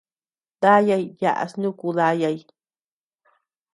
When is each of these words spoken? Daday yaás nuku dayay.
Daday 0.61 1.03
yaás 1.21 1.51
nuku 1.61 1.87
dayay. 1.97 2.37